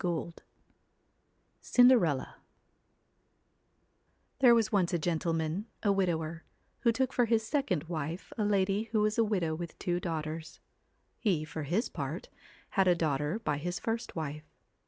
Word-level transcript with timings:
21 0.01 0.23
22 0.33 0.43
CINDERELLA 1.61 2.35
|HERE 4.39 4.55
was 4.55 4.71
once 4.71 4.93
a 4.93 4.97
gentleman, 4.97 5.67
a 5.83 5.89
CINDER 5.93 5.95
widower, 5.95 6.43
who 6.79 6.91
took 6.91 7.13
for 7.13 7.25
his 7.25 7.45
second 7.45 7.83
ELLA 7.83 7.91
wife 7.91 8.33
a 8.35 8.43
lady 8.43 8.85
who 8.93 9.01
was 9.01 9.19
a 9.19 9.23
widow 9.23 9.53
with 9.53 9.77
two 9.77 9.99
daughters. 9.99 10.59
He, 11.19 11.45
for 11.45 11.61
his 11.61 11.87
part, 11.87 12.29
had 12.69 12.87
a 12.87 12.95
daughter 12.95 13.37
by 13.37 13.59
his 13.59 13.77
first 13.79 14.15
wife. 14.15 14.49